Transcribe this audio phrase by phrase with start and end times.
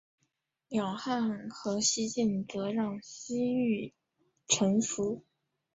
[0.67, 3.93] 两汉和西晋则让西域
[4.47, 5.23] 臣服。